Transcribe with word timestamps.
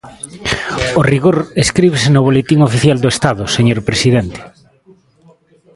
O 0.99 1.01
rigor 1.11 1.37
escríbese 1.63 2.09
no 2.11 2.25
Boletín 2.27 2.59
Oficial 2.69 2.97
do 3.01 3.09
Estado, 3.15 3.43
señor 3.55 3.79
presidente. 3.89 4.39